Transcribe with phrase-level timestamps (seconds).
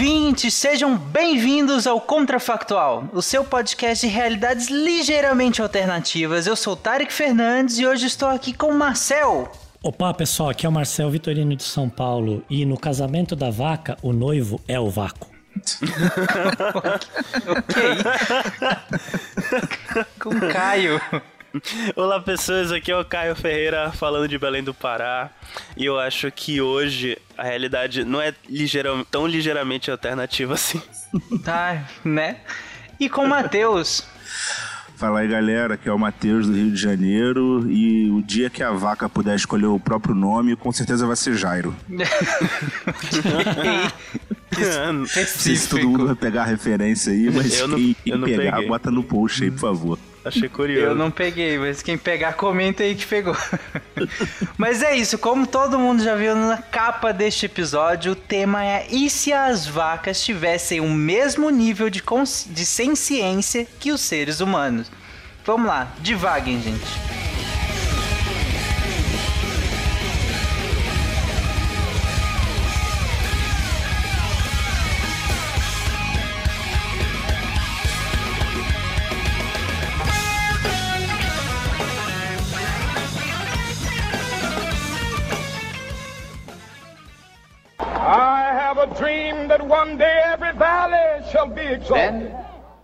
[0.00, 6.46] ouvintes, sejam bem-vindos ao Contrafactual, o seu podcast de realidades ligeiramente alternativas.
[6.46, 9.52] Eu sou Tarek Fernandes e hoje estou aqui com o Marcel.
[9.82, 13.98] Opa, pessoal, aqui é o Marcel Vitorino de São Paulo e no casamento da vaca,
[14.00, 15.28] o noivo é o vácuo.
[17.46, 17.82] ok.
[20.18, 20.98] com Caio.
[21.96, 25.30] Olá pessoas, aqui é o Caio Ferreira falando de Belém do Pará
[25.76, 30.80] e eu acho que hoje a realidade não é ligeira, tão ligeiramente alternativa assim.
[31.44, 32.36] Tá, né?
[33.00, 34.06] E com o Matheus.
[34.94, 38.62] Fala aí galera, aqui é o Matheus do Rio de Janeiro e o dia que
[38.62, 41.74] a vaca puder escolher o próprio nome, com certeza vai ser Jairo.
[44.92, 48.12] Não sei se todo mundo vai pegar a referência aí, mas eu não, quem, quem
[48.12, 48.68] eu não pegar, peguei.
[48.68, 49.98] bota no post aí, por favor.
[50.24, 50.86] Achei curioso.
[50.86, 53.36] Eu não peguei, mas quem pegar, comenta aí que pegou.
[54.58, 58.86] mas é isso, como todo mundo já viu na capa deste episódio, o tema é
[58.90, 62.02] e se as vacas tivessem o mesmo nível de,
[62.46, 64.90] de ciência que os seres humanos?
[65.44, 67.09] Vamos lá, divaguem, gente.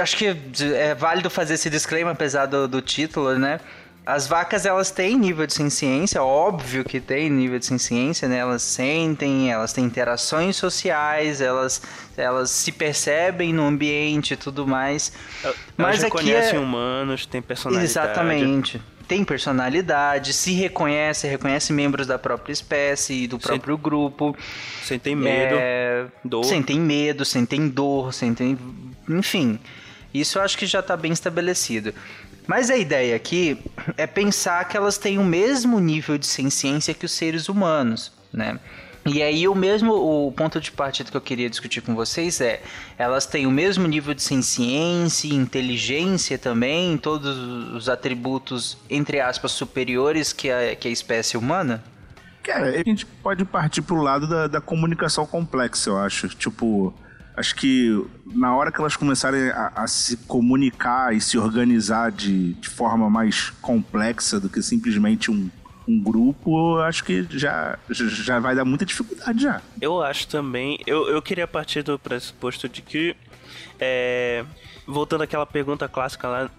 [0.00, 0.36] Acho que
[0.74, 3.60] é válido fazer esse disclaimer, apesar do, do título, né?
[4.04, 8.38] As vacas, elas têm nível de ciência, óbvio que tem nível de ciência, né?
[8.38, 11.82] Elas sentem, elas têm interações sociais, elas,
[12.16, 15.12] elas se percebem no ambiente e tudo mais.
[15.44, 16.58] Elas Mas reconhecem é...
[16.58, 17.90] humanos, tem personalidade.
[17.90, 18.82] Exatamente.
[19.06, 24.36] Tem personalidade, se reconhece, reconhece membros da própria espécie e do próprio grupo.
[24.82, 26.44] Sentem medo, É, dor.
[26.44, 28.56] Sentem medo, sentem dor, sentem.
[29.08, 29.58] Enfim.
[30.12, 31.94] Isso eu acho que já está bem estabelecido.
[32.46, 33.58] Mas a ideia aqui
[33.96, 38.58] é pensar que elas têm o mesmo nível de ciência que os seres humanos, né?
[39.06, 42.60] E aí o mesmo o ponto de partida que eu queria discutir com vocês é,
[42.98, 47.38] elas têm o mesmo nível de ciência, inteligência também, todos
[47.74, 51.82] os atributos entre aspas superiores que a, que a espécie humana?
[52.42, 56.28] Cara, a gente pode partir pro lado da, da comunicação complexa, eu acho.
[56.28, 56.92] Tipo,
[57.40, 62.52] acho que na hora que elas começarem a, a se comunicar e se organizar de,
[62.54, 65.50] de forma mais complexa do que simplesmente um,
[65.88, 69.60] um grupo, eu acho que já, já- vai dar muita dificuldade já.
[69.80, 70.78] Eu acho também.
[70.86, 73.16] Eu, eu queria partir do pressuposto de que.
[73.78, 74.44] É,
[74.86, 76.50] voltando àquela pergunta clássica lá,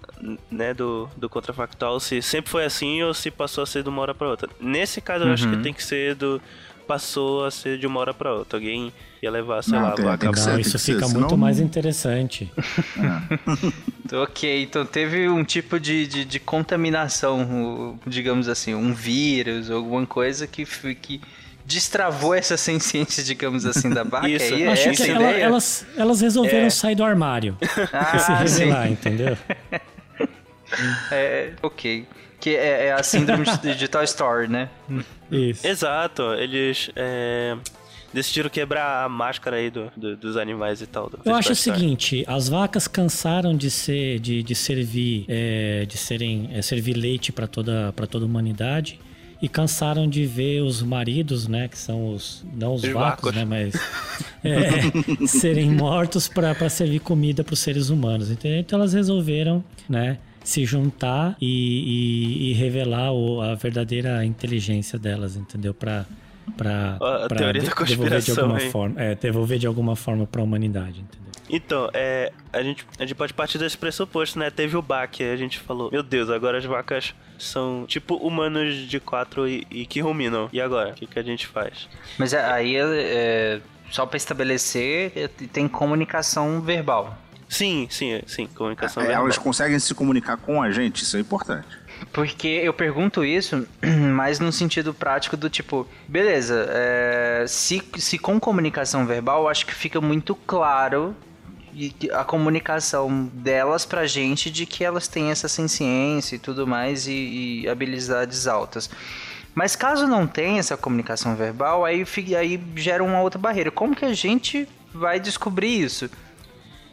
[0.50, 4.02] né, do, do contrafactual, se sempre foi assim ou se passou a ser de uma
[4.02, 4.50] hora pra outra.
[4.60, 5.62] Nesse caso, eu acho que Uhum.
[5.62, 6.42] tem que ser do.
[6.88, 8.58] Passou a ser de uma hora pra outra.
[8.58, 10.18] Alguém ia levar, sei Não, lá, tem- a vaca.
[10.20, 12.52] tem que Não, ser, isso tem que ser, fica senão muito não- mais interessante.
[14.14, 20.06] Ok, então teve um tipo de, de, de contaminação, digamos assim, um vírus ou alguma
[20.06, 20.66] coisa que,
[20.96, 21.22] que
[21.66, 24.28] destravou essa ciência, digamos assim, da vaca.
[24.28, 26.70] Isso, aí, Eu é acho essa que a ela- elas, elas resolveram É.
[26.70, 27.58] sair do armário
[27.94, 28.20] Ah, e
[28.50, 28.94] se revelar, sim.
[28.94, 29.38] entendeu?
[31.12, 32.06] É, ok.
[32.42, 34.68] Que é, é a síndrome de, de Toy Story, né?
[35.32, 35.66] Isso.
[35.66, 37.56] Exato, eles é,
[38.14, 41.10] decidiram quebrar a máscara aí do, do- dos animais e tal.
[41.10, 41.80] do- Eu acho Toy o Story.
[41.80, 47.32] seguinte, as vacas cansaram de ser, de, de servir, é, de serem, é, servir leite
[47.32, 49.00] para toda, para toda a humanidade
[49.42, 53.36] e cansaram de ver os maridos, né, que são os não os Os vacos, vacos.
[53.36, 53.74] né, mas
[54.44, 58.30] é, serem mortos para servir comida para os seres humanos.
[58.32, 58.60] Entendeu?
[58.60, 65.36] Então elas resolveram, né, se juntar e, e- e revelar o- a verdadeira inteligência delas,
[65.36, 65.74] entendeu?
[65.74, 66.06] Para
[66.58, 68.70] para A teoria da devolver de conspiração, alguma hein?
[68.72, 71.32] forma, é, devolver de alguma forma para a humanidade, entendeu?
[71.50, 74.50] Então, é, a, gente, a gente pode partir desse pressuposto, né?
[74.50, 78.76] Teve o baque, aí a gente falou, meu Deus, agora as vacas são tipo humanos
[78.88, 80.50] de quatro e, e que ruminam.
[80.52, 80.92] E agora?
[80.92, 81.88] O que, que a gente faz?
[82.18, 83.60] Mas é- aí é,
[83.92, 87.18] só para estabelecer, eh, tem comunicação verbal.
[87.52, 89.26] Sim, sim, sim, comunicação É, verbal.
[89.26, 91.68] Elas conseguem se comunicar com a gente, isso é importante.
[92.14, 93.68] Porque eu pergunto isso,
[94.16, 99.66] mas no sentido prático do tipo, beleza, é, se, se com comunicação verbal, eu acho
[99.66, 101.14] que fica muito claro
[101.74, 106.66] e que a comunicação delas pra gente de que elas têm essa ciência e tudo
[106.66, 108.90] mais e, e habilidades altas.
[109.54, 112.06] Mas caso não tenha essa comunicação verbal, aí,
[112.38, 113.70] aí gera uma outra barreira.
[113.70, 116.10] Como que a gente vai descobrir isso?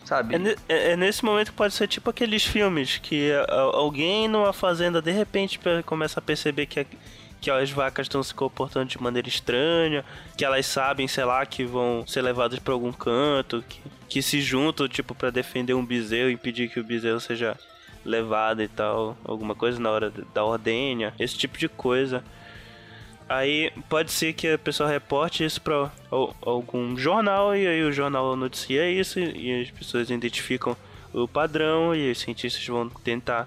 [0.08, 0.34] Sabe?
[0.36, 4.26] É, é- é nesse momento que pode ser tipo aqueles filmes que a- a- alguém
[4.26, 6.86] numa fazenda de repente pe- começa a perceber que, a-
[7.42, 10.02] que as vacas estão se comportando de maneira estranha,
[10.34, 14.40] que elas sabem, sei lá, que vão ser levadas pra algum canto, que, que se
[14.40, 17.54] juntam tipo pra defender um bezerro, impedir que o bezerro seja
[18.02, 22.24] levado e tal, alguma coisa na hora da ordenha, esse tipo de coisa.
[23.28, 27.92] Aí pode ser que a pessoa reporte isso pra al- algum jornal e aí o
[27.92, 30.74] jornal noticia isso e as pessoas identificam
[31.12, 33.46] o padrão e os cientistas vão tentar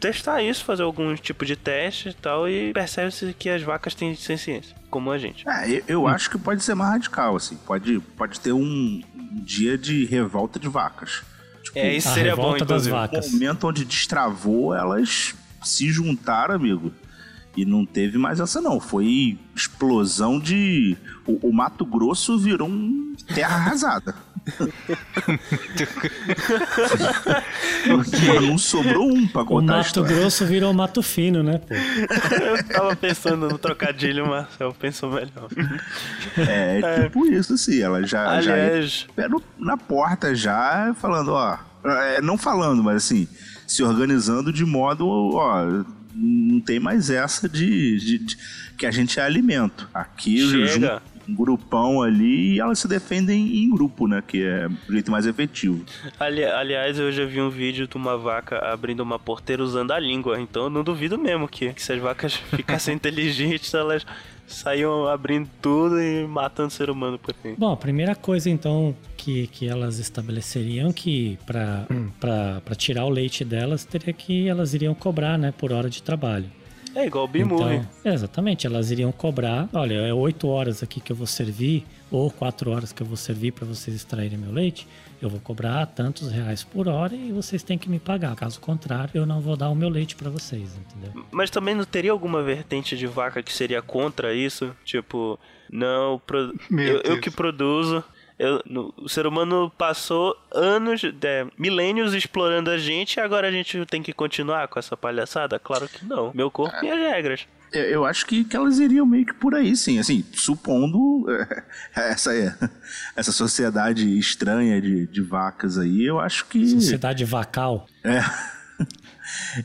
[0.00, 4.14] testar isso, fazer algum tipo de teste e tal e percebe-se que as vacas têm
[4.14, 5.48] ciência, como a gente.
[5.48, 7.56] É, eu, eu acho que pode ser mais radical, assim.
[7.56, 9.00] Pode, pode ter um
[9.44, 11.22] dia de revolta de vacas.
[11.62, 12.90] Tipo, É, isso A seria bom, revolta das inclusive.
[12.96, 13.26] vacas.
[13.28, 16.92] O momento onde destravou, elas se juntaram, amigo.
[17.56, 18.80] E não teve mais essa, não.
[18.80, 20.96] Foi explosão de.
[21.26, 24.14] O, o Mato Grosso virou um terra arrasada.
[27.86, 30.16] Mano, não sobrou um pra O contar a Mato história.
[30.16, 31.74] Grosso virou Mato Fino, né, pô?
[31.74, 35.48] Eu tava pensando no trocadilho, Marcel pensou melhor.
[36.36, 37.80] É, tipo isso, assim.
[37.80, 38.40] Ela já.
[38.40, 41.58] já Aliás, pé no- na porta já, falando, ó.
[41.84, 43.28] é, não falando, mas assim,
[43.66, 45.84] se organizando de modo, ó.
[46.14, 48.36] Não tem mais essa de, de- de-
[48.76, 49.88] que a gente é alimento.
[49.94, 50.66] Aqui Chega.
[50.66, 54.22] junto, um grupão ali e elas se defendem em grupo, né?
[54.26, 55.84] Que é o jeito mais efetivo.
[56.18, 59.98] ali- aliás, eu já vi um vídeo de uma vaca abrindo uma porteira usando a
[59.98, 64.04] língua, então eu não duvido mesmo que, que se as vacas ficassem inteligentes, elas
[64.46, 67.54] saíam abrindo tudo e matando o ser humano por aí.
[67.56, 71.86] Bom, a primeira coisa então que, que elas estabeleceriam que para
[72.20, 76.50] para tirar o leite delas teria que elas iriam cobrar, né, por hora de trabalho.
[76.94, 77.76] É igual o B-Movie.
[78.00, 79.68] Então, exatamente, elas iriam cobrar.
[79.72, 83.16] Olha, é oito horas aqui que eu vou servir ou quatro horas que eu vou
[83.16, 84.86] servir para vocês extraírem meu leite.
[85.20, 88.34] Eu vou cobrar tantos reais por hora e vocês têm que me pagar.
[88.34, 91.24] Caso contrário, eu não vou dar o meu leite para vocês, entendeu?
[91.30, 94.74] Mas também não teria alguma vertente de vaca que seria contra isso?
[94.84, 95.38] Tipo,
[95.70, 98.02] não, pro- eu, eu que produzo.
[98.38, 103.50] Eu- no- o ser humano passou anos, é, milênios explorando a gente e agora a
[103.52, 105.58] gente tem que continuar com essa palhaçada?
[105.58, 106.32] Claro que não.
[106.34, 107.46] Meu corpo e as regras.
[107.72, 109.98] Eu, eu acho que, que elas iriam meio que por aí, sim.
[109.98, 111.24] Assim, supondo
[111.96, 112.32] essa,
[113.16, 116.66] essa sociedade estranha de, de vacas aí, eu acho que.
[116.68, 117.86] Sociedade vacal.
[118.04, 118.20] É.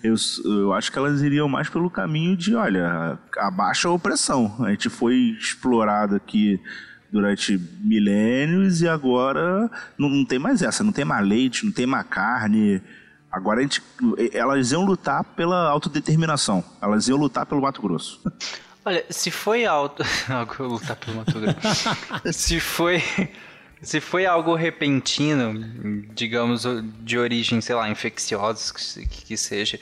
[0.04, 0.16] Eu,
[0.46, 4.56] eu acho que elas iriam mais pelo caminho de, olha, abaixa a opressão.
[4.64, 6.60] A gente foi explorado aqui
[7.12, 11.86] durante milênios e agora não, não tem mais essa, não tem mais leite, não tem
[11.86, 12.82] mais carne.
[13.32, 13.82] Agora a gente,
[14.34, 16.64] elas iam lutar pela autodeterminação.
[16.82, 18.22] Elas iam lutar pelo Mato Grosso.
[18.86, 19.96] Olha, se foi algo.
[20.60, 21.90] lutar pelo Mato Grosso.
[22.32, 23.04] se foi.
[23.82, 25.54] Se foi algo repentino,
[26.16, 26.64] digamos,
[27.04, 29.80] de origem, sei lá, infecciosa, que, que seja.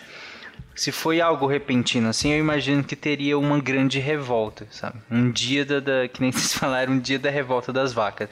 [0.75, 4.97] Se foi algo repentino assim, eu imagino que teria uma grande revolta, sabe?
[5.09, 8.27] Um dia da, da- que nem vocês falaram, um dia da revolta das vacas.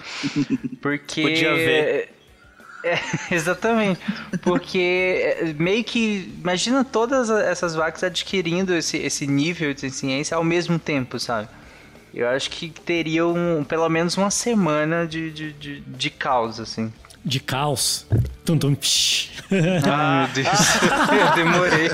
[0.81, 2.09] Porque Podia ver.
[2.85, 3.00] É,
[3.33, 3.97] exatamente.
[4.41, 6.33] Porque é, meio que.
[6.41, 11.47] Imagina todas essas vacas adquirindo esse, esse nível de ciência ao mesmo tempo, sabe?
[12.13, 16.91] Eu acho que teria um, pelo menos uma semana de, de, de, de caos, assim.
[17.25, 18.06] De caos.
[18.44, 19.32] Tum, tum, psh.
[19.89, 20.48] Ai, meu Deus.
[21.20, 21.89] Eu demorei.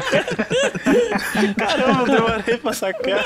[1.56, 3.26] Caramba, eu demorei pra sacar.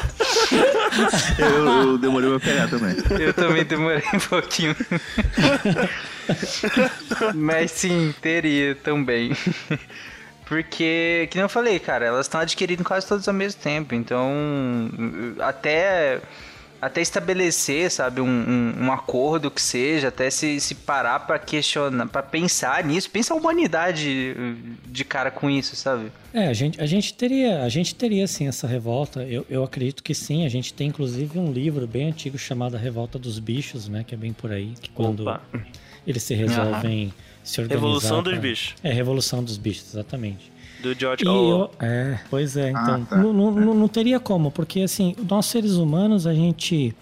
[1.40, 2.96] Eu, eu demorei pra pegar também.
[3.22, 4.76] Eu também demorei um pouquinho.
[7.34, 9.32] Mas sim, teria também.
[10.46, 13.96] Porque, que eu falei, cara, elas estão adquirindo quase todas ao mesmo tempo.
[13.96, 14.30] Então,
[15.40, 16.20] até,
[16.86, 22.08] até estabelecer, sabe, um, um, um acordo que seja, até se, se parar pra questionar,
[22.08, 23.10] pra pensar nisso.
[23.10, 24.36] Pensa a humanidade
[24.86, 26.12] de cara com isso, sabe?
[26.34, 29.24] É, a gente, a gente teria, a gente teria sim essa revolta.
[29.24, 30.46] Eu, eu acredito que sim.
[30.46, 34.04] A gente tem inclusive um livro bem antigo chamado A Revolta dos Bichos, né?
[34.04, 34.74] Que é bem por aí.
[34.82, 35.42] Que quando Opa.
[36.06, 37.14] eles se resolvem
[37.44, 37.86] se organizar.
[37.86, 38.76] Revolução dos pra- Bichos.
[38.84, 40.52] É, Revolução dos Bichos, exatamente.
[40.84, 41.72] Do George Orwell.
[41.82, 43.16] eu, é, pois é, então, tá.
[43.18, 46.94] não, não, não- não teria como, porque assim, nós seres humanos, a gente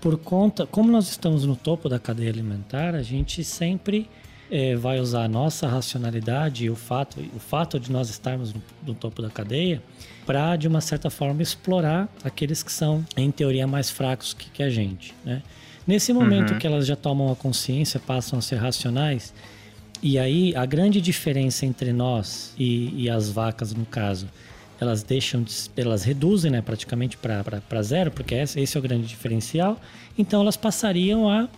[0.00, 4.08] por conta, como nós estamos no topo da cadeia alimentar, a gente sempre
[4.50, 8.62] é, vai usar a nossa racionalidade e o fato, o fato de nós estarmos no,
[8.86, 9.82] no topo da cadeia
[10.24, 14.62] para, de uma certa forma, explorar aqueles que são, em teoria, mais fracos que, que
[14.62, 15.14] a gente.
[15.24, 15.42] Né?
[15.86, 16.58] Nesse momento Uhum.
[16.58, 19.32] que elas já tomam a consciência, passam a ser racionais,
[20.02, 24.28] e aí a grande diferença entre nós e, e as vacas, no caso,
[24.80, 29.06] elas deixam, de, elas reduzem né, praticamente para zero, porque esse, esse é o grande
[29.06, 29.80] diferencial.
[30.16, 31.48] Então elas passariam a,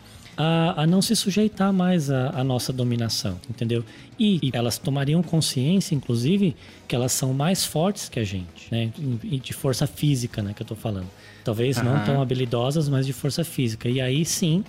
[0.43, 3.85] a, a não se sujeitar mais à, à nossa dominação, entendeu?
[4.19, 6.57] E, e elas tomariam consciência, inclusive,
[6.89, 8.91] que elas são mais fortes que a gente, né?
[8.97, 11.09] De força física, né, que eu tô falando.
[11.45, 12.05] Talvez não Aham.
[12.05, 13.87] tão habilidosas, mas de força física.
[13.89, 14.65] E aí sim,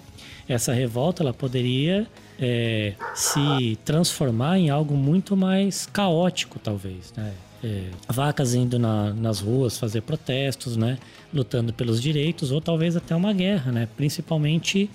[0.47, 2.05] essa revolta ela poderia
[2.37, 7.31] é, se transformar em algo muito mais caótico, talvez, né?
[7.63, 10.97] É, vacas indo na- nas ruas fazer protestos, né?
[11.33, 13.87] Lutando pelos direitos, ou talvez até uma guerra, né?
[13.95, 14.89] Principalmente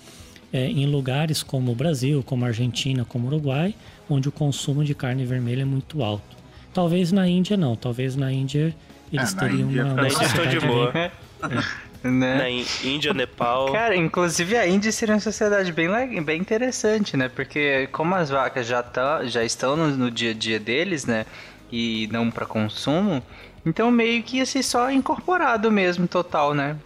[0.53, 3.75] é, em lugares como o Brasil, como a Argentina, como o Uruguai,
[4.09, 6.35] onde o consumo de carne vermelha é muito alto.
[6.73, 8.73] Talvez na Índia não, talvez na Índia
[9.11, 10.91] eles É, na teriam Índia- uma, Na Índia estão de sociedade boa.
[10.91, 11.11] bem-
[12.11, 12.37] né?
[12.37, 13.71] Na Índia, Nepal.
[13.71, 15.89] Cara, inclusive a Índia seria uma sociedade bem,
[16.23, 17.27] bem interessante, né?
[17.27, 21.25] Porque como as vacas já, tá, já estão no, no dia a dia deles, né?
[21.71, 23.21] E não para consumo,
[23.65, 26.77] então meio que ia ser só incorporado mesmo, total, né?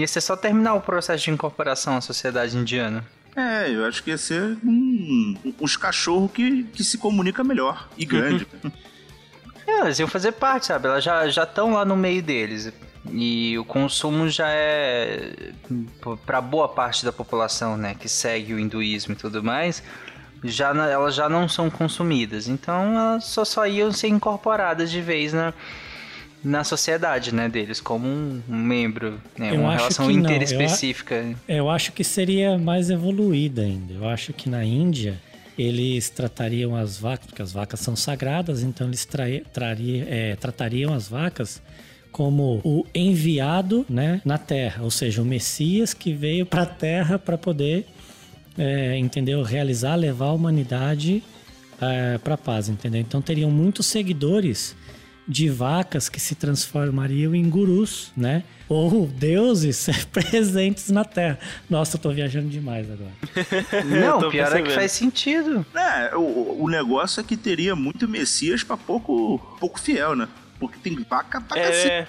[0.00, 3.04] Ia ser só terminar o processo de incorporação à sociedade indiana.
[3.36, 8.04] É, eu acho que ia ser um, uns cachorros que, que se comunica melhor e
[8.04, 8.46] grande.
[9.66, 10.88] É, elas iam fazer parte, sabe?
[10.88, 12.72] Elas já já estão lá no meio deles.
[13.12, 15.52] E o consumo já é
[16.26, 19.82] para boa parte da população, né, que segue o hinduísmo e tudo mais,
[20.42, 22.48] já elas já não são consumidas.
[22.48, 25.54] Então elas só só iam ser incorporadas de vez na
[26.42, 31.36] na sociedade, né, deles como um, membro, né, Eu uma relação não, eu interespecífica.
[31.46, 33.92] Eu acho que seria mais evoluída ainda.
[33.94, 35.20] Eu acho que na Índia
[35.58, 40.94] eles tratariam as vacas, porque as vacas são sagradas, então eles trai- traria- é, tratariam
[40.94, 41.60] as vacas
[42.10, 47.18] como o enviado né, na Terra, ou seja, o Messias que veio para a Terra
[47.18, 47.86] para poder,
[48.58, 51.22] é, entendeu, realizar, levar a humanidade
[52.22, 53.00] para a paz, entendeu?
[53.00, 54.76] Então teriam muitos seguidores
[55.26, 58.42] de vacas que se transformariam em gurus, né?
[58.68, 61.38] Ou deuses presentes na Terra.
[61.68, 63.10] Nossa, eu tô viajando demais agora.
[63.84, 64.74] Não, pior é que percebendo.
[64.74, 65.66] faz sentido.
[65.74, 70.28] É, o, o negócio é que teria muito Messias pra pouco, pouco fiel, né?
[70.58, 71.88] Porque tem vaca pra cacete.
[71.88, 72.06] É.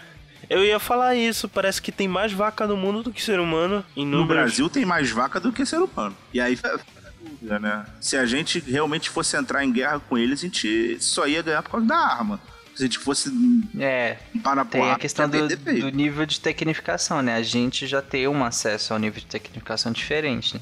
[0.50, 3.86] Eu ia falar isso, parece que tem mais vaca no mundo do que ser humano
[3.96, 4.25] em No.
[4.25, 6.15] Brasil tem mais vaca do que ser humano.
[6.34, 6.58] E aí,
[7.41, 7.86] né?
[8.01, 11.62] Se a gente realmente fosse entrar em guerra com eles, a gente só ia ganhar
[11.63, 12.39] por causa da arma.
[12.75, 13.32] Se a gente fosse
[13.80, 17.36] É, para Tem a questão do, do nível de tecnificação, né?
[17.36, 20.62] A gente já tem um acesso ao nível de tecnificação diferente né?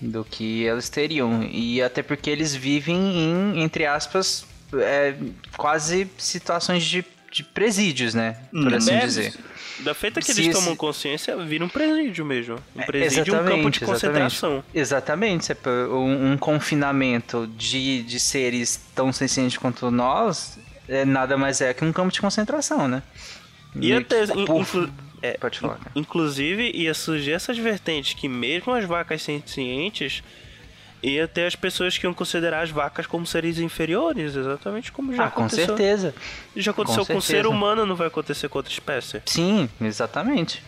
[0.00, 1.42] do que eles teriam.
[1.50, 5.14] E até porque eles vivem em, entre aspas, é,
[5.56, 8.36] quase situações de, de presídios, né?
[8.50, 8.76] Por Hum.
[8.76, 9.34] assim É, dizer.
[9.80, 12.56] Da feita que Se eles tomam consciência, vira um presídio mesmo.
[12.74, 14.64] Um É, presídio e um campo de concentração.
[14.74, 15.52] Exatamente.
[15.90, 20.58] Um, um confinamento de, de seres tão sencientes quanto nós
[20.88, 23.02] é, nada mais é que um campo de concentração, né?
[23.80, 24.90] E Por- inclu-
[25.22, 25.90] é, Pode falar, cara.
[25.94, 30.22] Inclusive, ia surgir essas vertentes que mesmo as vacas sencientes,
[31.00, 35.26] ia ter as pessoas que iam considerar as vacas como seres inferiores, exatamente como já
[35.26, 35.66] Ah, com aconteceu.
[35.66, 36.12] certeza.
[36.56, 39.22] Já aconteceu com, Com o ser humano, não vai acontecer com outra espécie.
[39.26, 40.60] Sim, exatamente.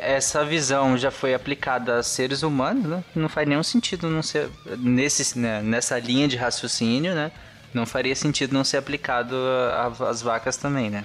[0.00, 3.04] Essa visão já foi aplicada a seres humanos, né?
[3.14, 7.30] Não faz nenhum sentido não ser nesse, né, nessa linha de raciocínio, né?
[7.74, 9.36] Não faria sentido não ser aplicado
[10.08, 11.04] às vacas também, né?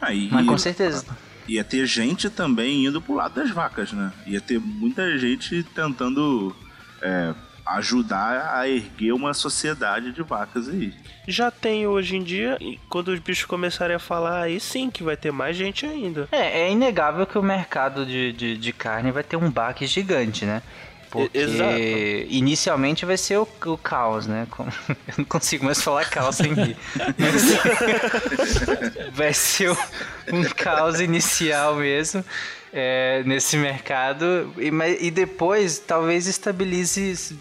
[0.00, 1.04] Aí, Mas com certeza.
[1.48, 4.12] Ia ter gente também indo pro lado das vacas, né?
[4.26, 6.54] Ia ter muita gente tentando
[7.00, 7.34] é,
[7.66, 10.92] ajudar a erguer uma sociedade de vacas aí.
[11.26, 15.02] Já tem hoje em dia, e quando os bichos começarem a falar, aí sim que
[15.02, 16.28] vai ter mais gente ainda.
[16.30, 20.44] É, é inegável que o mercado de, de, de carne vai ter um baque gigante,
[20.44, 20.62] né?
[21.10, 21.78] Porque exato.
[22.28, 24.46] inicialmente vai ser o, o caos, né?
[24.88, 26.76] Eu não consigo mais falar caos sem rir.
[27.18, 29.78] Mas vai ser o-
[30.32, 32.24] um caos inicial mesmo
[32.72, 34.52] é, nesse mercado.
[34.58, 37.38] E, mas- e depois talvez estabilize.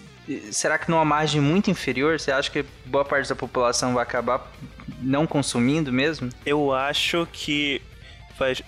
[0.51, 2.19] Será que numa margem muito inferior?
[2.19, 4.51] Você acha que boa parte da população vai acabar
[5.01, 6.29] não consumindo mesmo?
[6.45, 7.81] Eu acho que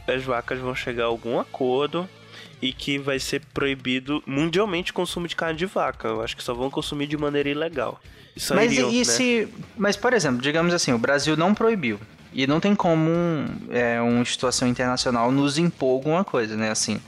[0.07, 2.07] as vacas vão chegar a algum acordo
[2.61, 6.07] e que vai ser proibido mundialmente o consumo de carne de vaca.
[6.07, 7.99] Eu acho que só vão consumir de maneira ilegal.
[8.35, 9.03] Isso Mas iriam, e né?
[9.03, 9.47] se.
[9.75, 11.99] Mas, por exemplo, digamos assim, o Brasil não proibiu.
[12.33, 13.09] E não tem como
[13.71, 16.69] é, uma situação internacional nos impor alguma coisa, né?
[16.69, 16.99] Assim.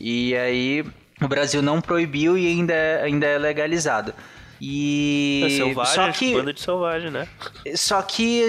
[0.00, 0.84] E aí
[1.20, 4.14] o Brasil não proibiu e ainda é, ainda é legalizado.
[4.60, 5.42] E.
[5.44, 7.28] É selvagem, só que, banda de selvagem, né?
[7.74, 8.46] Só que,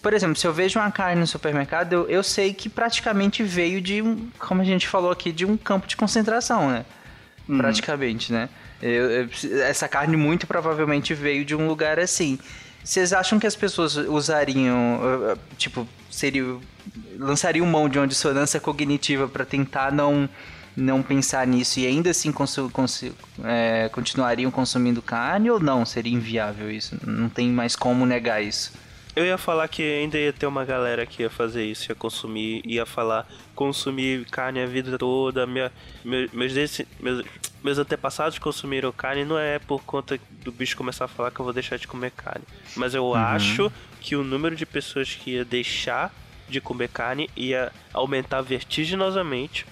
[0.00, 3.80] por exemplo, se eu vejo uma carne no supermercado, eu, eu sei que praticamente veio
[3.80, 4.28] de um.
[4.38, 6.84] Como a gente falou aqui, de um campo de concentração, né?
[7.48, 7.58] Uhum.
[7.58, 8.48] Praticamente, né?
[8.82, 9.28] Eu, eu,
[9.62, 12.38] essa carne muito provavelmente veio de um lugar assim.
[12.82, 15.00] Vocês acham que as pessoas usariam,
[15.56, 16.44] tipo, seria
[17.18, 20.28] lançariam mão de uma dissonância cognitiva para tentar não
[20.76, 23.14] não pensar nisso e ainda assim consu, consu,
[23.44, 25.84] é, continuariam consumindo carne ou não?
[25.84, 26.98] Seria inviável isso?
[27.06, 28.72] Não tem mais como negar isso.
[29.16, 32.62] Eu ia falar que ainda ia ter uma galera que ia fazer isso, ia consumir,
[32.66, 35.46] ia falar consumir carne a vida toda.
[35.46, 35.70] Minha,
[36.04, 37.24] meus, meus, meus,
[37.62, 41.44] meus antepassados consumiram carne não é por conta do bicho começar a falar que eu
[41.44, 42.44] vou deixar de comer carne.
[42.74, 43.14] Mas eu uhum.
[43.14, 46.12] acho que o número de pessoas que ia deixar
[46.48, 49.64] de comer carne ia aumentar vertiginosamente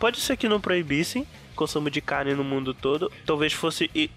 [0.00, 3.12] Pode ser que não proibissem consumo de carne no mundo todo.
[3.26, 3.90] Talvez fosse.
[3.94, 4.10] E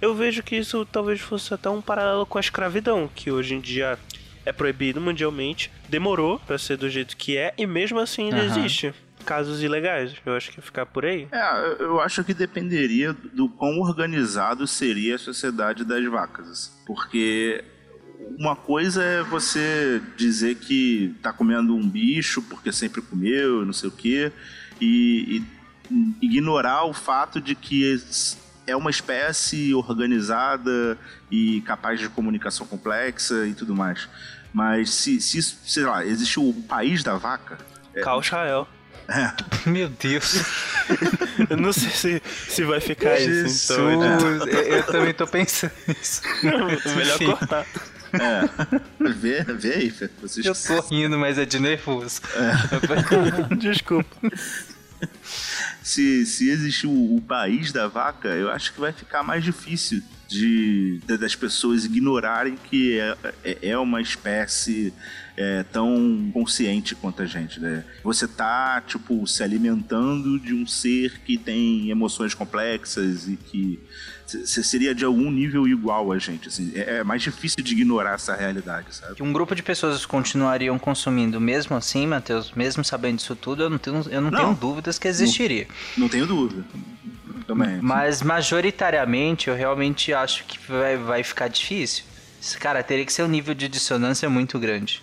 [0.00, 3.60] eu vejo que isso talvez fosse até um paralelo com a escravidão, que hoje em
[3.60, 3.98] dia
[4.44, 5.72] é proibido mundialmente.
[5.88, 8.44] Demorou para ser do jeito que é, e mesmo assim ainda uhum.
[8.44, 10.14] existe casos ilegais.
[10.26, 11.26] Eu acho que ia ficar por aí.
[11.32, 16.78] É, eu acho que dependeria do quão organizado seria a sociedade das vacas.
[16.86, 17.64] Porque
[18.38, 23.88] uma coisa é você dizer que tá comendo um bicho porque sempre comeu, não sei
[23.88, 24.30] o quê
[24.80, 25.42] e,
[25.90, 28.00] e ignorar o fato de que
[28.66, 30.98] é uma espécie organizada
[31.30, 34.08] e capaz de comunicação complexa e tudo mais.
[34.52, 37.58] Mas se, se sei lá, existe o país da vaca.
[37.94, 38.02] É...
[38.20, 38.68] Israel.
[39.08, 39.32] É.
[39.68, 40.36] Meu Deus.
[41.50, 43.72] eu não sei se, se vai ficar Jesus, isso.
[43.72, 46.22] Então, eu, eu, também tô pensando nisso.
[46.42, 47.26] melhor Enfim.
[47.26, 47.66] cortar.
[48.14, 49.12] É.
[49.12, 50.08] Vê, vê aí, Fê.
[50.20, 50.46] Vocês...
[50.46, 52.20] Eu tô rindo, mas é de nervoso.
[52.34, 53.54] É.
[53.56, 54.16] Desculpa.
[55.82, 60.02] Se, se existir o, o, país da vaca, eu acho que vai ficar mais difícil
[60.26, 64.94] de, de das pessoas ignorarem que é, é, é uma espécie
[65.36, 67.84] é, tão consciente quanto a gente, né?
[68.02, 73.78] Você tá, tipo, se alimentando de um ser que tem emoções complexas e que
[74.26, 76.48] seria de algum nível igual a gente.
[76.48, 79.14] Assim, é, é mais difícil de ignorar essa realidade, sabe?
[79.14, 83.70] Que um grupo de pessoas continuariam consumindo mesmo assim, Matheus, mesmo sabendo disso tudo, eu
[83.70, 85.66] não tenho, eu não, não tenho dúvidas que existiria.
[85.96, 86.64] Não, não tenho dúvida.
[87.46, 87.78] Também.
[87.82, 92.04] Mas majoritariamente eu realmente acho que vai, vai ficar difícil.
[92.58, 95.02] Cara, teria que ser um nível de dissonância muito grande.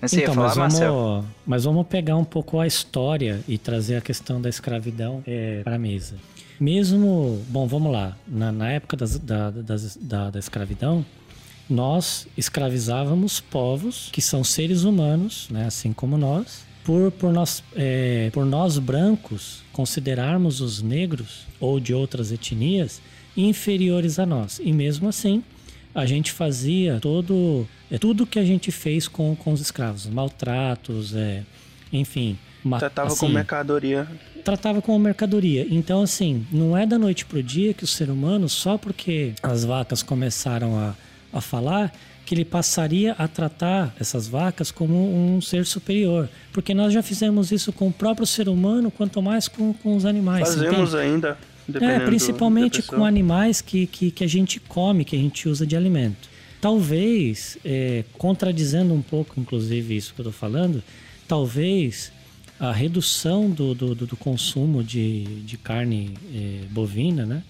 [0.00, 4.00] Você então, falar, mas, vamos, mas vamos pegar um pouco a história e trazer a
[4.00, 6.16] questão da escravidão é, para a mesa.
[6.60, 11.04] Mesmo, bom, vamos lá, na, na época das, da, das, da, da escravidão,
[11.68, 18.30] nós escravizávamos povos que são seres humanos, né, assim como nós, por, por, nós, é,
[18.32, 23.00] por nós brancos considerarmos os negros ou de outras etnias
[23.36, 24.60] inferiores a nós.
[24.62, 25.42] E mesmo assim,
[25.94, 31.14] a gente fazia todo é tudo que a gente fez com, com os escravos, maltratos,
[31.14, 31.42] é,
[31.92, 32.38] enfim.
[32.78, 34.08] Tratava assim, como mercadoria
[34.42, 35.66] tratava como mercadoria.
[35.70, 39.64] Então, assim, não é da noite pro dia que o ser humano, só porque as
[39.64, 40.94] vacas começaram a,
[41.32, 41.92] a falar,
[42.26, 46.28] que ele passaria a tratar essas vacas como um ser superior.
[46.52, 50.04] Porque nós já fizemos isso com o próprio ser humano, quanto mais com, com os
[50.04, 50.48] animais.
[50.48, 51.38] Fazemos ainda.
[51.80, 55.76] É, principalmente com animais que, que, que a gente come, que a gente usa de
[55.76, 56.28] alimento.
[56.60, 60.82] Talvez, é, contradizendo um pouco, inclusive, isso que eu estou falando,
[61.26, 62.12] talvez
[62.62, 67.42] a redução do, do, do consumo de, de carne eh, bovina, né?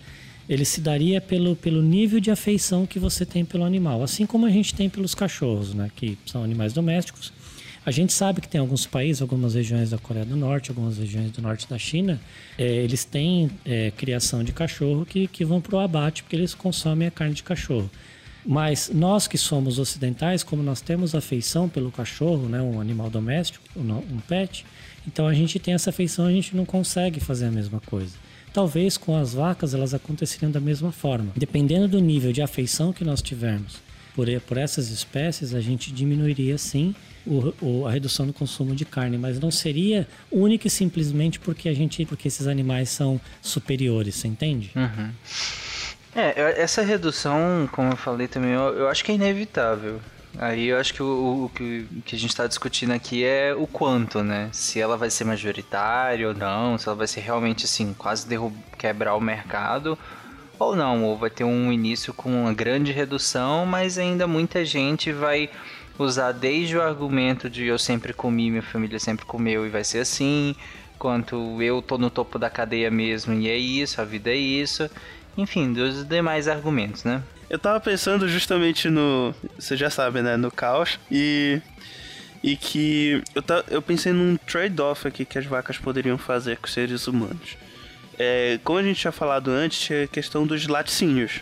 [0.49, 4.47] Ele se daria pelo, pelo nível de afeição que você tem pelo animal, assim como
[4.47, 5.91] a gente tem pelos cachorros, né?
[5.95, 7.31] Que são animais domésticos.
[7.85, 11.31] A gente sabe que tem alguns países, algumas regiões da Coreia do Norte, algumas regiões
[11.31, 12.19] do norte da China,
[12.57, 16.55] eh, eles têm eh, criação de cachorro que, que vão para o abate porque eles
[16.55, 17.91] consomem a carne de cachorro.
[18.47, 23.63] Mas nós que somos ocidentais, como nós temos afeição pelo cachorro, né, um animal doméstico,
[23.77, 24.65] um pet,
[25.07, 28.15] então a gente tem essa afeição, a gente não consegue fazer a mesma coisa.
[28.53, 31.33] Talvez com as vacas elas aconteceriam da mesma forma.
[31.35, 33.81] Dependendo do nível de afeição que nós tivermos
[34.15, 36.95] por, por essas espécies, a gente diminuiria sim
[37.27, 41.69] o, o, a redução do consumo de carne, mas não seria única e simplesmente porque
[41.69, 44.71] a gente, porque esses animais são superiores, você entende?
[44.75, 45.11] Uhum.
[46.15, 50.01] É, essa redução, como eu falei também, eu, eu acho que é inevitável.
[50.39, 53.55] Aí eu acho que o, o, que, o que a gente está discutindo aqui é
[53.55, 54.49] o quanto, né?
[54.53, 58.27] Se ela vai ser majoritária ou não, se ela vai ser realmente assim, quase
[58.79, 59.99] quebrar o mercado
[60.59, 65.13] ou não, ou vai ter um início com uma grande redução, mas ainda muita gente
[65.13, 65.51] vai
[65.99, 69.99] usar desde o argumento de eu sempre comi, minha família sempre comeu e vai ser
[69.99, 70.55] assim,
[70.99, 74.89] quanto eu tô no topo da cadeia mesmo e é isso, a vida é isso.
[75.37, 77.23] Enfim, dos demais argumentos, né?
[77.49, 79.35] Eu tava pensando justamente no.
[79.59, 80.37] Você já sabe, né?
[80.37, 80.99] No caos.
[81.11, 81.61] E.
[82.43, 83.23] E que.
[83.35, 87.07] Eu, ta, eu pensei num trade-off aqui que as vacas poderiam fazer com os seres
[87.07, 87.57] humanos.
[88.19, 91.41] É, como a gente tinha falado antes, a questão dos laticínios.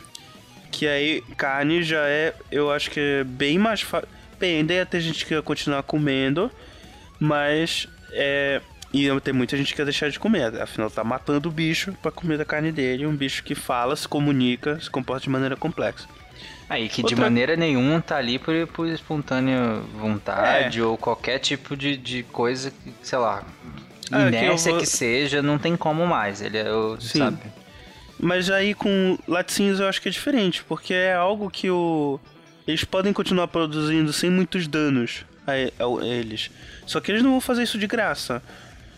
[0.72, 2.35] Que aí carne já é.
[2.50, 4.09] Eu acho que é bem mais fácil.
[4.38, 6.50] Bem, ainda ia ter gente que ia continuar comendo.
[7.20, 7.87] Mas.
[8.12, 8.61] É,
[8.92, 12.11] e tem muita gente que quer deixar de comer, afinal tá matando o bicho para
[12.11, 16.09] comer da carne dele, um bicho que fala, se comunica, se comporta de maneira complexa.
[16.68, 17.14] Aí que Outra...
[17.14, 20.85] de maneira nenhuma tá ali por, por espontânea vontade é.
[20.85, 22.72] ou qualquer tipo de, de coisa,
[23.03, 23.44] sei lá,
[24.11, 24.81] ah, inércia que, vou...
[24.81, 27.38] que, seja, não tem como mais, ele é, o, sabe?
[28.18, 32.20] Mas aí com laticínios eu acho que é diferente, porque é algo que o...
[32.66, 36.50] eles podem continuar produzindo sem muitos danos a, a eles.
[36.87, 38.42] Só que eles não vão fazer isso de graça.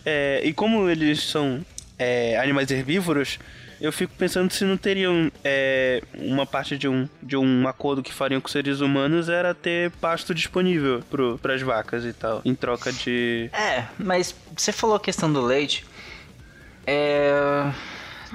[0.05, 1.65] É, e como eles são
[1.97, 3.39] é, animais herbívoros,
[3.79, 8.13] eu fico pensando se não teriam é, uma parte de um, de um acordo que
[8.13, 11.03] fariam com seres humanos era ter pasto disponível
[11.41, 13.49] para as vacas e tal, em troca de.
[13.51, 15.85] É, mas você falou a questão do leite.
[16.87, 17.71] É,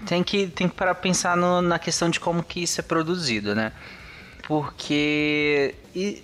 [0.07, 3.54] tem que tem que parar pensar no, na questão de como que isso é produzido,
[3.54, 3.72] né?
[4.48, 5.74] Porque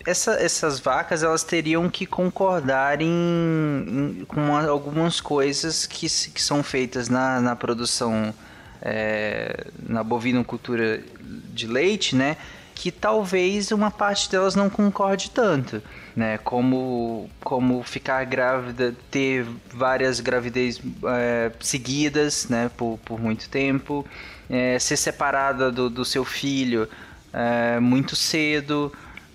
[0.07, 6.63] essa, essas vacas elas teriam que concordar em, em, com algumas coisas que, que são
[6.63, 8.33] feitas na, na produção
[8.81, 12.39] é, na bovinocultura de leite, né?
[12.75, 15.83] Que talvez uma parte delas não concorde tanto,
[16.17, 16.39] né?
[16.39, 20.81] Como, como ficar grávida, ter várias gravidez
[21.15, 22.71] é, seguidas, né?
[22.75, 24.07] Por, por muito tempo,
[24.49, 26.89] é, ser separada do, do seu filho
[27.35, 28.93] é, muito cedo.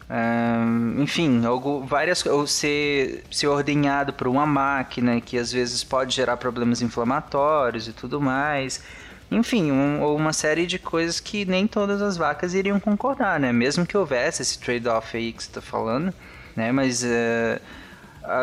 [0.10, 6.16] É, enfim, algo, várias ou ser, ser ordenhado por uma máquina que às vezes pode
[6.16, 8.82] gerar problemas inflamatórios e tudo mais.
[9.30, 13.54] Enfim, um, uma série de coisas que nem todas as vacas iriam concordar, né?
[13.54, 16.12] Mesmo que houvesse esse trade-off aí que você está falando,
[16.56, 16.72] né?
[16.72, 17.62] Mas uh,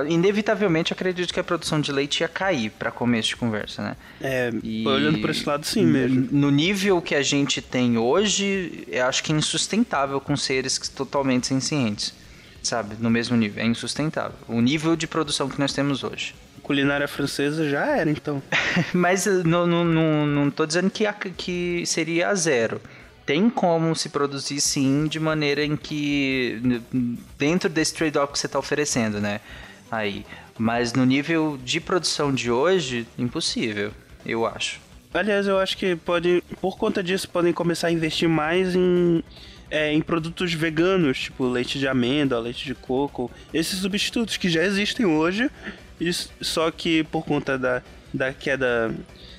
[0.08, 3.96] inevitavelmente acredito que a produção de leite ia cair para começo de conversa, né?
[4.20, 6.28] É, e olhando por esse lado sim mesmo.
[6.30, 11.46] No nível que a gente tem hoje, eu acho que é insustentável com seres totalmente
[11.46, 12.14] sencientes,
[12.62, 12.96] sabe?
[12.98, 14.36] No mesmo nível, é insustentável.
[14.48, 16.34] O nível de produção que nós temos hoje.
[16.62, 18.42] Culinária francesa já era, então.
[18.92, 22.80] Mas não, não, não, não tô dizendo que, a, que seria a zero
[23.26, 26.80] tem como se produzir sim de maneira em que
[27.36, 29.40] dentro desse trade-off que você está oferecendo, né?
[29.90, 30.24] Aí.
[30.58, 33.92] Mas no nível de produção de hoje, impossível,
[34.24, 34.80] eu acho.
[35.12, 39.22] Aliás, eu acho que pode, por conta disso, podem começar a investir mais em,
[39.70, 44.62] é, em produtos veganos, tipo leite de amêndoa, leite de coco, esses substitutos que já
[44.62, 45.50] existem hoje,
[46.40, 48.94] só que por conta da, da queda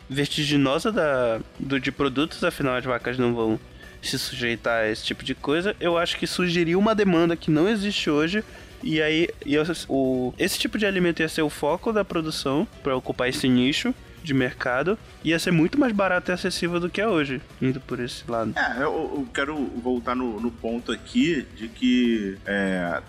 [0.09, 3.59] vertiginosa da, do, de produtos, afinal as vacas não vão
[4.01, 7.67] se sujeitar a esse tipo de coisa, eu acho que surgiria uma demanda que não
[7.67, 8.43] existe hoje
[8.83, 9.55] e aí, e
[9.87, 13.93] o, esse tipo de alimento ia ser o foco da produção para ocupar esse nicho
[14.23, 17.99] de mercado ia ser muito mais barato e acessível do que é hoje, indo por
[17.99, 18.53] esse lado.
[18.57, 23.01] É, eu, eu quero voltar no, no, ponto aqui de que é,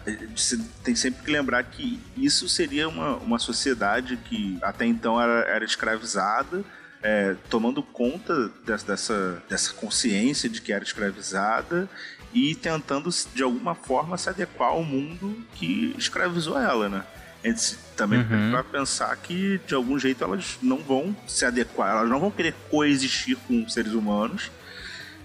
[0.84, 5.64] tem sempre que lembrar que isso seria uma, uma sociedade que até então era, era
[5.64, 6.64] escravizada.
[7.00, 11.88] É, tomando conta dessa, dessa, consciência de que era escravizada
[12.34, 17.04] e tentando de alguma forma se adequar ao mundo que escravizou ela, né?
[17.42, 18.50] A gente também uhum.
[18.50, 22.54] vai pensar que de algum jeito elas não vão se adequar, elas não vão querer
[22.68, 24.50] coexistir com seres humanos,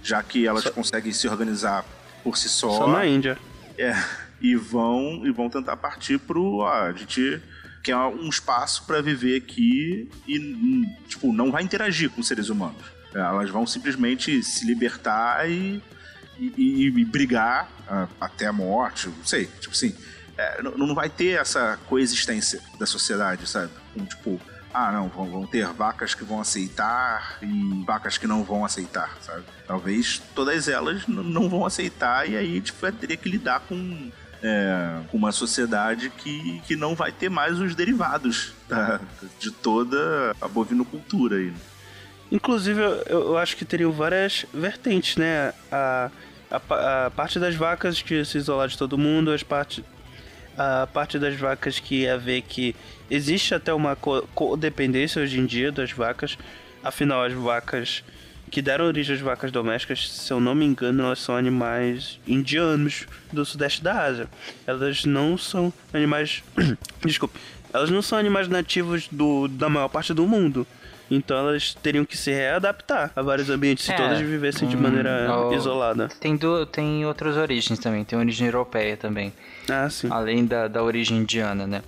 [0.03, 0.71] já que elas só...
[0.71, 1.83] conseguem se organizar
[2.23, 2.69] por si só.
[2.69, 3.38] Só na Índia.
[3.77, 3.95] É,
[4.39, 7.41] e vão e vão tentar partir pro, ó, a gente
[7.84, 10.39] quer um espaço para viver aqui e
[11.08, 12.82] tipo não vai interagir com seres humanos.
[13.13, 15.82] Elas vão simplesmente se libertar e
[16.38, 19.96] e, e, brigar uh, até a morte, não sei, tipo assim.
[20.36, 23.72] É, não, vai ter essa coexistência da sociedade, sabe?
[23.96, 24.41] Um, tipo,
[24.74, 29.15] ah, não, vão, vão, ter vacas que vão aceitar e vacas que não vão aceitar,
[29.22, 29.43] sabe?
[29.67, 34.12] Talvez todas elas não vão aceitar e aí a gente teria que lidar com
[34.43, 38.53] é, uma sociedade que, que não vai ter mais os derivados
[39.39, 41.45] de toda a bovinocultura aí.
[41.45, 41.58] Né?
[42.29, 45.53] Inclusive, eu, eu acho que teriam várias vertentes, né?
[45.71, 46.12] A,
[46.51, 49.86] a, a, parte das vacas que se isolar de todo mundo, as parte,
[50.58, 52.75] a parte das vacas que ia ver que
[53.10, 56.38] existe até uma codependência hoje em dia das vacas.
[56.84, 58.03] Afinal, as vacas
[58.53, 63.07] que deram origem às vacas domésticas, se eu não me engano, elas são animais indianos
[63.31, 64.27] do sudeste da Ásia.
[64.67, 66.43] Elas não são animais.
[67.03, 67.39] Desculpe.
[67.73, 70.67] Elas não são animais nativos do, da maior parte do mundo.
[71.09, 74.81] Então elas teriam que se readaptar a vários ambientes se É, todas vivessem de hum,
[74.81, 76.07] maneira o- isolada.
[76.19, 79.33] Tem, du- tem outras origens também, tem origem europeia também.
[79.67, 80.07] Ah, sim.
[80.11, 81.81] Além da, da origem indiana, né?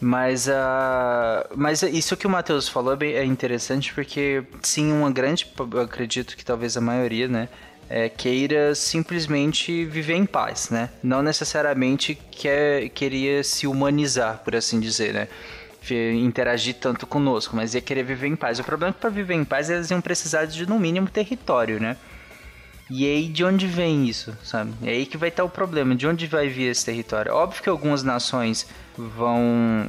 [0.00, 5.46] Mas, ah, mas isso que o Matheus falou é, é interessante porque, sim, uma grande,
[5.82, 7.48] acredito que talvez a maioria, né?
[7.88, 10.90] é, queira simplesmente viver em paz, né?
[11.02, 15.28] Não necessariamente quer, queria se humanizar, por assim dizer, né?
[16.20, 18.58] Interagir tanto conosco, mas ia querer viver em paz.
[18.58, 21.78] O problema é que para viver em paz eles iam precisar de, no mínimo, território,
[21.78, 21.96] né?
[22.88, 24.72] E aí, de onde vem isso, sabe?
[24.82, 27.32] É aí que vai estar o problema, de onde vai vir esse território.
[27.32, 28.64] Óbvio que algumas nações
[28.96, 29.42] vão,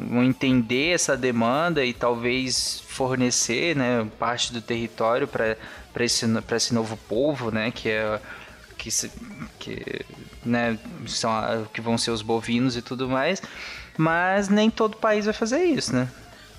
[0.09, 5.55] vão entender essa demanda e talvez fornecer, né, parte do território para
[5.99, 8.19] esse, pra esse novo povo, né, que é
[8.77, 8.89] que,
[9.59, 10.05] que
[10.45, 11.31] né, são
[11.73, 13.41] que vão ser os bovinos e tudo mais,
[13.97, 16.07] mas nem todo país vai fazer isso, né?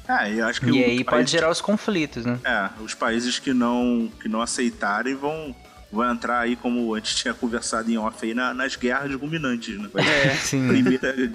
[0.09, 2.39] É, e acho que E aí pode país- gerar os conflitos, né?
[2.45, 5.55] É, os países que não, que não aceitarem vão,
[5.91, 9.79] vão entrar aí, como a gente tinha conversado em off aí, na- nas guerras ruminantes,
[9.79, 9.89] né?
[9.93, 10.67] Vai É, sim.
[10.69, 11.33] Primeira,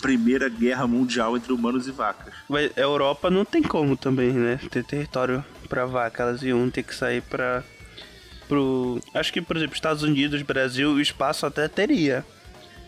[0.00, 2.32] primeira guerra mundial entre humanos e vacas.
[2.48, 4.58] Mas a Europa não tem como também, né?
[4.70, 6.22] Ter território pra vaca.
[6.22, 7.62] Elas iam ter que sair pra.
[8.48, 9.00] Pro.
[9.14, 12.24] Acho que, por exemplo, Estados Unidos, Brasil, o espaço até teria.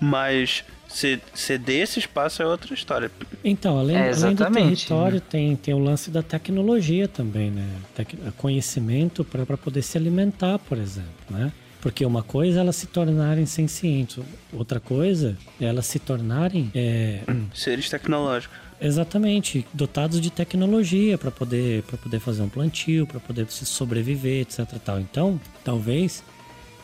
[0.01, 3.11] Mas ceder esse espaço é outra história.
[3.45, 7.67] Então, além, É, além do território, tem, tem o lance da tecnologia também, né?
[7.95, 11.53] Tec- conhecimento para poder se alimentar, por exemplo, né?
[11.81, 14.19] Porque uma coisa é elas se tornarem sencientes,
[14.53, 17.21] outra coisa é elas se tornarem é,
[17.55, 18.57] Seres tecnológicos.
[18.81, 24.41] exatamente dotados de tecnologia para poder para poder fazer um plantio, para poder se sobreviver,
[24.43, 24.67] etc.
[24.85, 24.99] Tal.
[24.99, 26.25] Então, talvez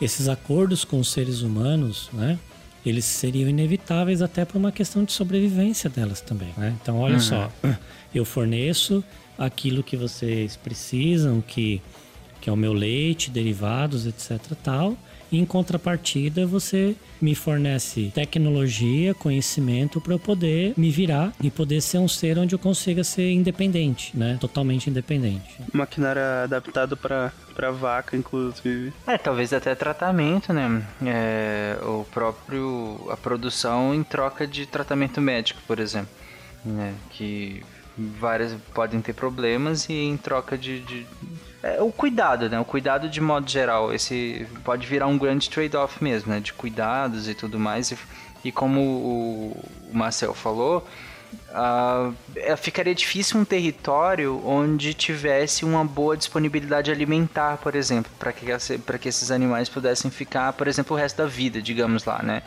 [0.00, 2.38] esses acordos com os seres humanos, né?
[2.84, 6.74] Eles seriam inevitáveis até por uma questão de sobrevivência delas também, né?
[6.80, 7.50] Então, olha só,
[8.14, 9.02] eu forneço
[9.38, 11.80] aquilo que vocês precisam, que
[12.44, 14.38] que é o meu leite, derivados, etc.
[14.62, 14.94] tal.
[15.32, 21.80] E em contrapartida, você me fornece tecnologia, conhecimento para eu poder me virar e poder
[21.80, 24.36] ser um ser onde eu consiga ser independente, né?
[24.38, 25.58] Totalmente independente.
[25.72, 28.92] Maquinário adaptado pra, pra vaca, inclusive.
[29.06, 30.82] É, talvez até tratamento, né?
[31.04, 33.06] É, o próprio.
[33.10, 36.10] a produção em troca de tratamento médico, por exemplo.
[36.64, 36.94] Né?
[37.10, 37.62] Que
[37.96, 40.80] várias podem ter problemas e em troca de.
[40.80, 41.06] de-
[41.62, 42.58] é, o cuidado, né?
[42.60, 43.92] O cuidado de modo geral.
[43.92, 46.40] Esse pode virar um grande trade-off mesmo, né?
[46.40, 47.90] De cuidados e tudo mais.
[47.90, 47.98] E,
[48.44, 50.86] e como o Marcel falou.
[52.36, 58.46] É, ficaria difícil um território onde tivesse uma boa disponibilidade alimentar, por exemplo, para que,
[58.98, 62.42] que esses animais pudessem ficar, por exemplo, o resto da vida, digamos lá, né?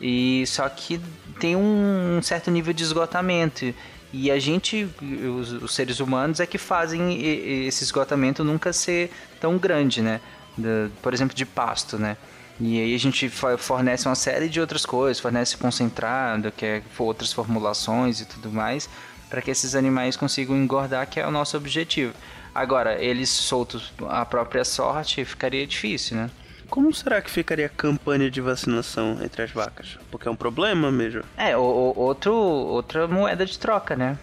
[0.00, 1.00] E só que
[1.40, 3.74] tem um certo nível de esgotamento.
[4.12, 4.88] E a gente,
[5.38, 9.10] os, os seres humanos, é que fazem esse esgotamento nunca ser
[9.40, 10.20] tão grande, né?
[11.02, 12.16] Por exemplo, de pasto, né?
[12.58, 17.32] E aí a gente fornece uma série de outras coisas, fornece concentrado, que é outras
[17.32, 18.88] formulações e tudo mais,
[19.28, 22.14] para que esses animais consigam engordar, que é o nosso objetivo.
[22.54, 26.30] Agora, eles soltos à própria sorte, ficaria difícil, né?
[26.70, 29.98] Como será que ficaria a campanha de vacinação entre as vacas?
[30.10, 31.22] Porque é um problema mesmo.
[31.36, 34.18] É, o, o- outro, outra moeda de troca, né?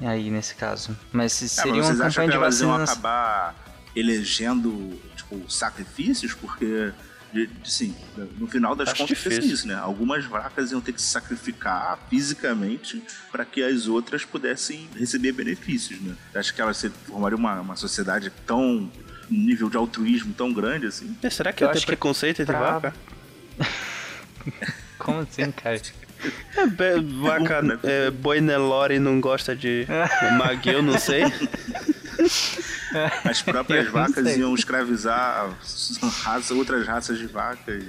[0.00, 0.96] Aí, nesse caso.
[1.12, 2.94] Mas se É, seria mas uma vocês acham campanha que de vacinação...
[2.94, 3.54] acabar
[3.94, 6.32] elegendo, tipo, sacrifícios?
[6.34, 6.92] Porque,
[7.36, 7.94] de- de- assim,
[8.38, 9.54] no final das Acho contas, é difícil.
[9.54, 9.74] isso, né?
[9.74, 16.00] Algumas vacas iam ter que se sacrificar fisicamente para que as outras pudessem receber benefícios,
[16.00, 16.14] né?
[16.34, 18.60] Acho que elas se- formariam uma, uma sociedade tão...
[18.62, 18.90] um
[19.30, 21.16] nível de altruísmo tão grande, assim.
[21.22, 22.94] E será que Eu acho que preconceito entre pra- vaca?
[24.98, 25.80] Como assim, cara?
[26.56, 27.78] É, be- vaca, né?
[27.82, 29.86] é, boi Nelore não gosta de
[30.38, 31.22] Maguil, não sei.
[33.24, 34.38] As próprias não vacas sei.
[34.40, 35.50] iam escravizar
[36.22, 37.84] raça, outras raças de vacas.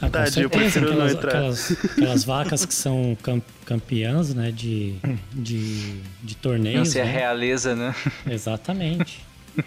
[0.00, 1.28] Ah, Tadinho, prefiro não aquelas, entrar.
[1.30, 4.94] aquelas, aquelas vacas que são cam- campeãs, né, de,
[5.32, 7.10] de, de Não torneios, ser a né?
[7.12, 7.94] realeza, né?
[8.28, 9.24] Exatamente.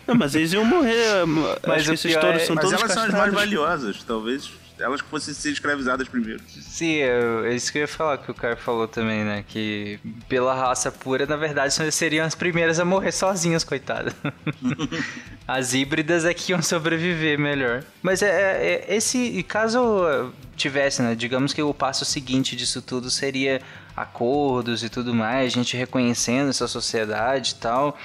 [0.08, 1.26] Não, mas eles iam morrer.
[1.68, 3.34] Mas Acho que esses touros é- são Mas todos elas são as castrados.
[3.34, 4.04] mais valiosas.
[4.04, 6.42] Talvez elas fossem ser escravizadas primeiro.
[6.48, 9.44] Sim, é, é isso que eu ia falar, que o cara falou também, né?
[9.48, 14.14] Que pela raça pura, na verdade, seriam as primeiras a morrer sozinhas, coitadas.
[15.48, 17.84] as híbridas é que iam sobreviver melhor.
[18.02, 21.16] Mas é, é- é- esse, caso tivesse, né?
[21.16, 23.62] Digamos que o passo seguinte disso tudo seria
[23.96, 27.98] acordos e tudo mais, gente reconhecendo essa sociedade e tal.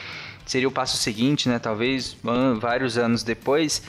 [0.47, 1.59] seria o passo seguinte, né?
[1.59, 2.17] Talvez
[2.61, 3.83] vários anos depois.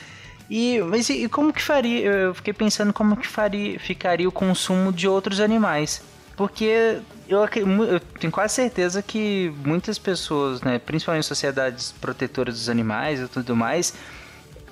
[0.54, 2.06] E, mas e, como que faria?
[2.06, 6.02] Eu fiquei pensando como que faria, ficaria o consumo de outros animais.
[6.36, 13.22] Porque eu, eu tenho quase certeza que muitas pessoas, né, principalmente sociedades protetoras dos animais
[13.22, 13.94] e tudo mais,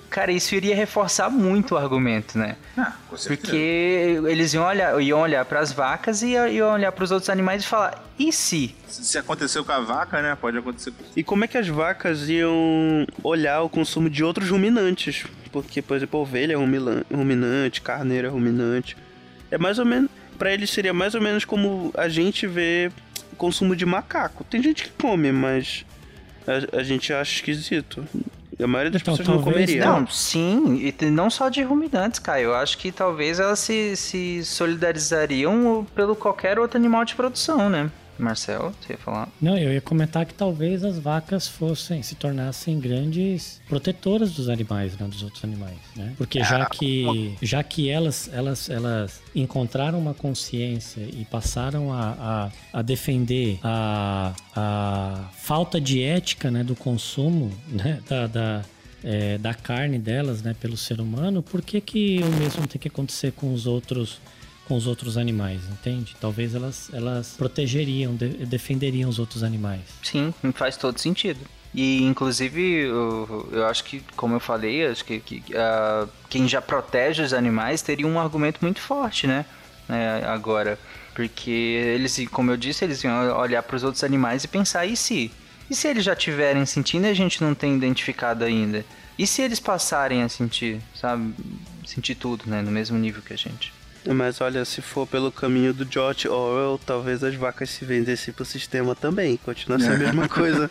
[0.10, 2.56] cara, isso iria reforçar muito o argumento, né?
[2.78, 3.42] Ah, com certeza.
[3.42, 7.30] Porque eles iam olhar, iam olhar para as vacas e iam olhar para os outros
[7.30, 8.76] animais e falar: e se?
[8.88, 10.38] Se aconteceu com a vaca, né?
[10.40, 14.50] Pode acontecer com E como é que as vacas iam olhar o consumo de outros
[14.50, 15.26] ruminantes?
[15.52, 18.98] Porque, por exemplo, ovelha é ruminante, carneiro é ruminante.
[19.50, 20.10] É mais ou menos.
[20.38, 22.92] Pra eles seria mais ou menos como a gente vê
[23.38, 24.44] consumo de macaco.
[24.44, 25.86] Tem gente que come, mas
[26.48, 28.06] a, a gente acha esquisito.
[28.62, 29.86] A maioria das Então, pessoas não talvez comeria.
[29.86, 32.48] Não, sim, e não só de ruminantes, Caio.
[32.50, 37.90] Eu acho que talvez elas se, se solidarizariam pelo qualquer outro animal de produção, né?
[38.20, 39.30] Marcel, você ia falar?
[39.42, 44.98] Não, eu ia comentar que talvez as vacas fossem, se tornassem grandes protetoras dos animais,
[44.98, 46.14] né, dos outros animais, né?
[46.18, 52.80] Porque já que, já que elas, elas, elas encontraram uma consciência e passaram a, a,
[52.80, 58.66] a defender a, a falta de ética, né, do consumo, né, da, da,
[59.04, 62.88] é, da carne delas, né, pelo ser humano, por que que o mesmo tem que
[62.88, 64.20] acontecer com os outros
[64.70, 66.16] com os outros animais, entende?
[66.22, 69.82] Talvez elas, elas protegeriam, de- defenderiam os outros animais.
[70.04, 71.40] Sim, faz todo sentido.
[71.74, 76.62] E inclusive eu, eu acho que, como eu falei, acho que, que, ah, quem já
[76.62, 79.44] protege os animais teria um argumento muito forte, né?
[79.90, 80.78] É, agora.
[81.16, 84.96] Porque eles, como eu disse, eles iam olhar para os outros animais e pensar, e
[84.96, 85.32] se?
[85.70, 88.86] E se eles já tiverem sentindo e a gente não tem identificado ainda?
[89.18, 91.34] E se eles passarem a sentir, sabe?
[91.86, 92.62] Sentir tudo, né?
[92.62, 93.74] No mesmo nível que a gente.
[94.06, 98.46] Mas olha, se for pelo caminho do George Orwell, talvez as vacas se vendessem pro
[98.46, 99.38] sistema também.
[99.38, 100.70] Continua sendo a mesma coisa.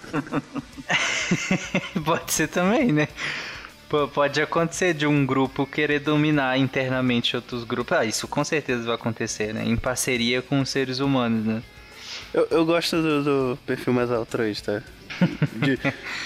[2.05, 3.09] Pode ser também, né?
[3.89, 7.97] Pô, Pode acontecer de um grupo querer dominar internamente outros grupos.
[7.99, 9.63] Ah, isso com certeza vai acontecer, né?
[9.65, 11.63] Em parceria com os seres humanos, né?
[12.35, 14.85] Eu, eu gosto do, do perfil mais altruísta.
[15.55, 15.79] De,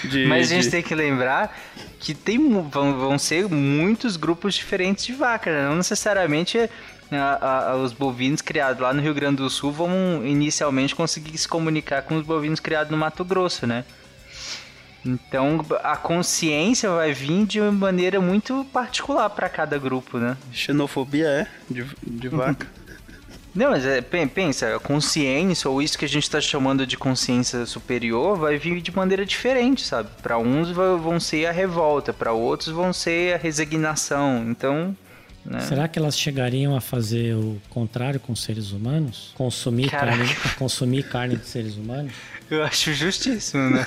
[0.09, 1.57] de, Mas a gente de- tem que lembrar
[1.99, 2.37] que tem,
[2.69, 5.67] vão, vão ser muitos grupos diferentes de vaca, né?
[5.69, 6.69] Não necessariamente
[7.11, 11.47] a- a- os bovinos criados lá no Rio Grande do Sul vão inicialmente conseguir se
[11.47, 13.85] comunicar com os bovinos criados no Mato Grosso, né?
[15.05, 20.37] Então a consciência vai vir de uma maneira muito particular para cada grupo, né?
[20.51, 22.67] Xenofobia é de, de vaca.
[23.55, 26.97] Não, mas é, pen- pensa, a consciência, ou isso que a gente está chamando de
[26.97, 30.09] consciência superior, vai vir de maneira diferente, sabe?
[30.23, 34.45] Para uns vão ser a revolta, para outros vão ser a resignação.
[34.49, 34.95] Então,
[35.45, 35.59] né?
[35.59, 39.31] Será que elas chegariam a fazer o contrário com seres humanos?
[39.35, 40.17] Consumir Caraca.
[40.17, 42.11] carne, consumir carne de seres humanos?
[42.53, 43.83] eu acho justíssimo, né?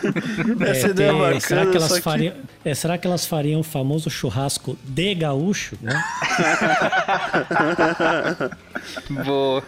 [0.68, 3.06] Essa É, ideia é ter- bacana, será, que elas só que- fariam, é, será que
[3.06, 5.76] elas fariam o famoso churrasco de gaúcho?
[5.80, 5.94] Né?
[9.24, 9.62] Vou.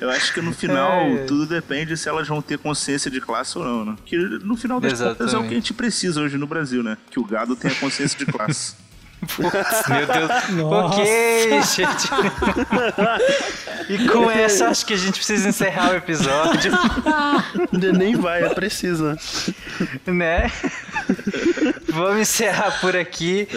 [0.00, 1.24] Eu acho que no final É.
[1.24, 3.96] tudo depende se elas vão ter consciência de classe ou não, né?
[4.04, 5.52] Que no final das contas é o que Exatamente.
[5.52, 6.96] a gente precisa hoje no Brasil, né?
[7.10, 8.74] Que o gado tenha consciência de classe.
[9.20, 10.48] Putz, meu Deus.
[10.50, 11.00] Nossa.
[11.00, 12.08] Ok, gente.
[13.88, 16.72] e com essa, acho que a gente precisa encerrar o episódio,
[17.72, 19.16] Ainda Nem vai, é precisa.
[20.06, 20.50] né?
[21.88, 23.48] Vamos encerrar por aqui.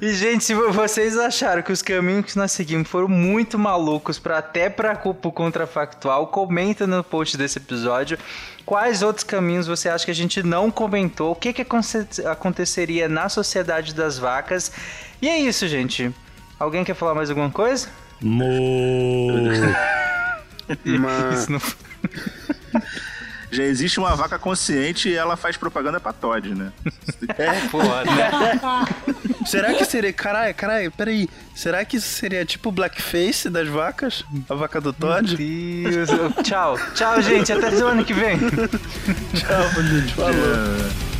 [0.00, 4.18] E, gente, se vo- vocês acharam que os caminhos que nós seguimos foram muito malucos
[4.18, 8.18] para até para o contrafactual, comenta no post desse episódio.
[8.64, 11.32] Quais outros caminhos você acha que a gente não comentou?
[11.32, 14.72] O que, que aconte- aconteceria na sociedade das vacas?
[15.22, 16.12] E é isso, gente.
[16.58, 17.88] Alguém quer falar mais alguma coisa?
[18.20, 19.60] Mas
[21.38, 21.60] Isso não...
[23.52, 26.72] Já existe uma vaca consciente e ela faz propaganda pra Todd, né?
[27.70, 28.58] Foda, né?
[29.44, 30.10] será que seria.
[30.10, 31.28] Caralho, caralho, peraí.
[31.54, 34.24] Será que isso seria tipo o blackface das vacas?
[34.48, 35.36] A vaca do Todd?
[35.36, 36.08] Deus.
[36.42, 36.78] Tchau.
[36.94, 37.52] Tchau, gente.
[37.52, 38.38] Até semana que vem.
[39.36, 40.14] Tchau, gente.
[40.14, 41.11] Falou.